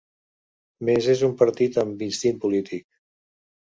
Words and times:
Més 0.89 1.11
és 1.15 1.23
un 1.29 1.37
partit 1.43 1.79
amb 1.85 2.05
instint 2.09 2.43
polític 2.47 2.85